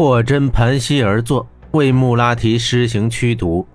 [0.00, 3.66] 霍真盘膝而坐，为穆拉提施行驱毒。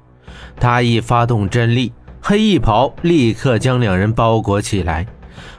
[0.60, 5.06] 他一发动真力，黑衣袍立刻将两人包裹起来。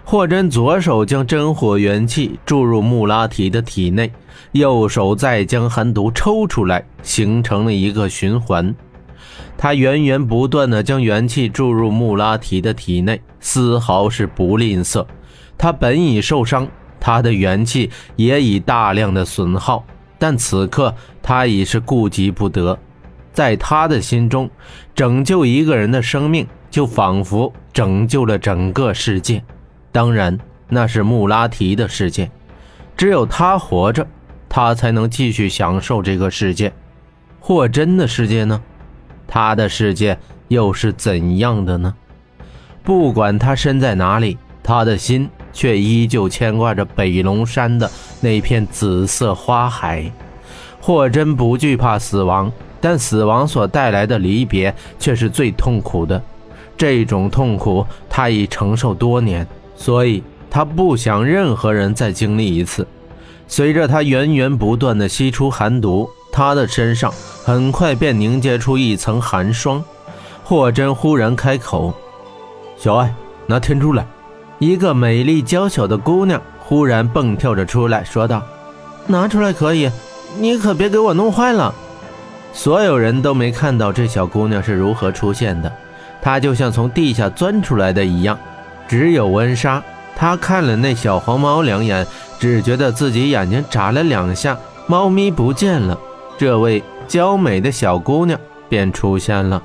[0.02, 4.12] 霍真左手将真火元气注入穆拉提的体内，
[4.50, 8.74] 右手再将寒毒抽出来，形成了一个循环。
[9.56, 15.06] 他源源不断地将元气注入穆拉提的体内，丝毫是不吝啬。
[15.56, 16.66] 他本已受伤，
[16.98, 19.84] 他的元气也已大量的损耗，
[20.18, 22.78] 但此刻他已是顾及不得。
[23.32, 24.50] 在他的心中，
[24.94, 29.44] 拯救一个人的生命，就仿佛拯救了整个世界。
[29.92, 32.30] 当然，那是穆拉提的世界，
[32.96, 34.06] 只有他活着，
[34.48, 36.72] 他才能继续享受这个世界。
[37.40, 38.62] 霍真的世界呢？
[39.28, 41.94] 他的世界又是怎样的呢？
[42.82, 50.12] 不管他身在哪里，他的心却依旧牵挂着北龙山的那片紫色花海。
[50.82, 56.22] 霍真不惧怕死亡，但死亡所带来的离别却是最痛苦的。
[56.76, 59.46] 这种痛苦他已承受多年。
[59.74, 62.86] 所以，他不想任何人再经历一次。
[63.48, 67.12] 随着他源源不断的吸出寒毒，他的身上
[67.44, 69.82] 很快便凝结出一层寒霜。
[70.44, 71.94] 霍真忽然开口
[72.78, 73.14] ：“小爱，
[73.46, 74.06] 拿天珠来。”
[74.58, 78.42] 一个美丽娇小的姑娘忽然蹦跳着出来说道
[79.06, 79.90] ：“拿出来可以，
[80.38, 81.74] 你可别给我弄坏了。”
[82.54, 85.70] 所有人都没看到这小姑娘是如何出现的，
[86.22, 88.38] 她就像从地下钻出来的一样。
[88.88, 89.82] 只有温莎，
[90.16, 92.06] 她看了那小黄猫两眼，
[92.38, 95.98] 只觉得自己眼睛眨了两下，猫咪不见了，
[96.38, 98.40] 这位娇美的小姑娘
[98.70, 99.62] 便出现了。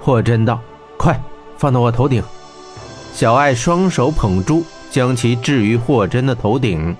[0.00, 0.60] 霍真道
[0.96, 1.20] ：“快
[1.58, 2.22] 放到我头顶。”
[3.20, 6.96] 小爱双手捧珠，将其置于霍真的头顶。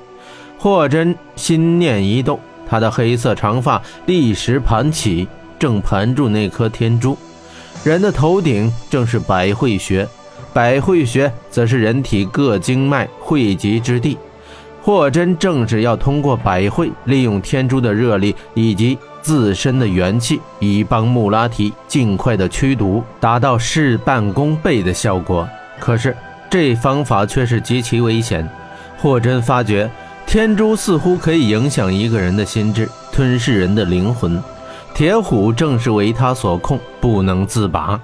[0.58, 5.26] 霍真心念一动，他的黑色长发立时盘起，
[5.58, 7.16] 正盘住那颗天珠。
[7.82, 10.06] 人的头顶正是百会穴。
[10.52, 14.18] 百会穴则是人体各经脉汇集之地，
[14.82, 25.48] 霍真正是要通过百会，利用天珠的热力以及自身的元气，以帮穆拉提尽快的驱毒，达到事半功倍的效果。
[25.80, 26.16] 可是
[26.48, 28.48] 这方法却是极其危险。
[28.98, 29.90] 霍真发觉
[30.26, 34.40] 天珠似乎可以影响一个人的心智，吞噬人的灵魂。
[34.94, 37.98] 铁虎正是为他所控，不能自拔。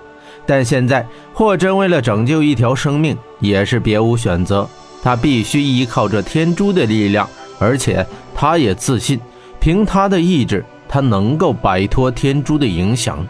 [0.47, 4.67] 但现在，霍真为了拯救一条生命，也是别无选择。
[5.03, 7.29] 他必须依靠着天珠的力量，
[7.59, 9.21] 而且他也自信，
[9.61, 13.25] 凭他的意志，他能够摆脱天珠的影响。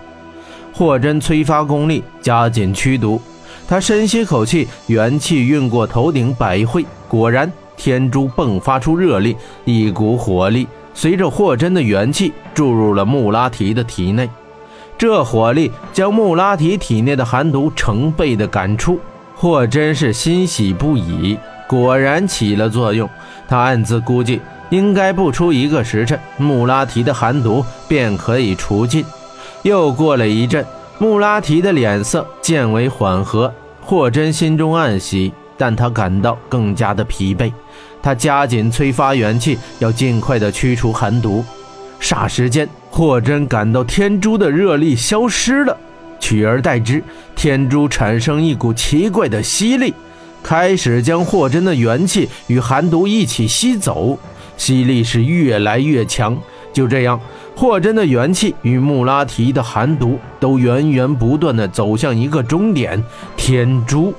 [0.72, 3.20] 霍真催发功力，加紧驱毒。
[3.68, 14.30] 他深吸口气，元气运过头顶百会，果然，天珠迸发出热力，一股火力随着霍真的元气注入了穆拉提的体内。
[14.96, 18.98] 这火力将穆拉提体内的寒毒成倍的赶出，
[19.34, 21.36] 霍真是欣喜不已，
[21.68, 23.08] 果然起了作用。
[23.48, 24.40] 他暗自估计，
[24.70, 29.04] 应该不出一个时辰，穆拉提的寒毒便可以除尽。
[29.62, 30.64] 又过了一阵，
[30.98, 33.52] 穆拉提的脸色渐为缓和，
[33.82, 37.52] 霍真心中暗喜，但他感到更加的疲惫。
[38.02, 41.44] 他加紧催发元气，要尽快的驱除寒毒。
[42.00, 45.76] 霎时间，霍真感到天珠的热力消失了，
[46.18, 47.04] 取而代之，
[47.34, 49.92] 天珠产生一股奇怪的吸力，
[50.42, 54.18] 开始将霍真的元气与寒毒一起吸走，
[54.56, 56.38] 吸力是越来越强。
[56.76, 57.18] 就这样，
[57.56, 63.02] 霍真的元气与穆拉提的寒毒都源源不断的走向一个终点——
[63.34, 64.12] 天珠。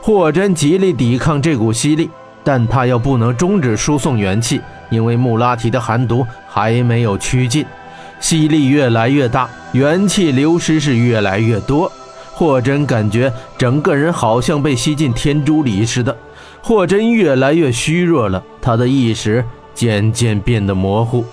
[0.00, 2.08] 霍真极力抵抗这股吸力，
[2.44, 4.60] 但他又不能终止输送元气。
[4.90, 7.66] 因为穆拉提的寒毒还没有驱尽，
[8.20, 11.90] 吸力越来越大，元气流失是越来越多。
[12.32, 16.16] 霍真感觉整个人好像被吸进天珠里似的，
[16.62, 19.44] 霍真越来越虚弱了，他的意识
[19.74, 21.24] 渐渐变得模糊，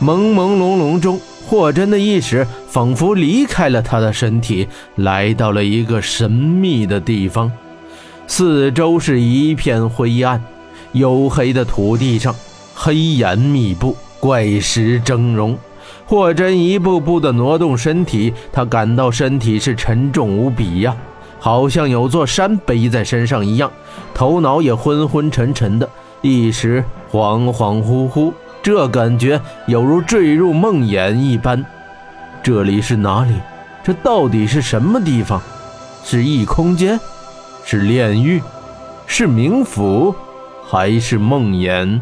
[0.00, 4.66] 朦朦胧胧中，霍真的意识仿佛离开了他的身体，
[4.96, 7.50] 来到了一个神秘的地方，
[8.26, 10.42] 四周是一片灰暗，
[10.94, 12.34] 黝黑的土地上。
[12.74, 15.56] 黑岩密布，怪石峥嵘。
[16.04, 20.96] 霍真一步步地挪动身体，他感到身体是沉重无比呀，
[21.38, 23.70] 好像有座山背在身上一样。
[24.12, 25.88] 头脑也昏昏沉沉的，
[26.22, 31.64] 一时恍恍惚惚，这感觉犹如坠入梦魇一般。
[32.42, 33.34] 这里是哪里？
[33.82, 35.42] 这到底是什么地方？
[36.04, 36.98] 是异空间？
[37.64, 38.40] 是炼狱？
[39.06, 40.14] 是冥府？
[40.64, 42.00] 还是梦魇？